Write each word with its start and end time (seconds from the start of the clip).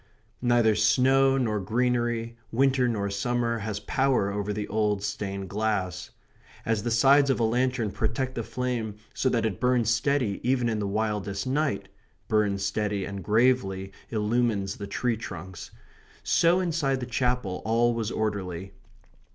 Neither 0.41 0.73
snow 0.73 1.37
nor 1.37 1.59
greenery, 1.59 2.35
winter 2.51 2.87
nor 2.87 3.11
summer, 3.11 3.59
has 3.59 3.79
power 3.79 4.31
over 4.31 4.51
the 4.51 4.67
old 4.67 5.03
stained 5.03 5.47
glass. 5.47 6.09
As 6.65 6.81
the 6.81 6.89
sides 6.89 7.29
of 7.29 7.39
a 7.39 7.43
lantern 7.43 7.91
protect 7.91 8.33
the 8.33 8.41
flame 8.41 8.95
so 9.13 9.29
that 9.29 9.45
it 9.45 9.59
burns 9.59 9.91
steady 9.91 10.39
even 10.41 10.69
in 10.69 10.79
the 10.79 10.87
wildest 10.87 11.45
night 11.45 11.87
burns 12.27 12.65
steady 12.65 13.05
and 13.05 13.23
gravely 13.23 13.91
illumines 14.09 14.77
the 14.77 14.87
tree 14.87 15.17
trunks 15.17 15.69
so 16.23 16.59
inside 16.59 16.99
the 16.99 17.05
Chapel 17.05 17.61
all 17.63 17.93
was 17.93 18.09
orderly. 18.09 18.73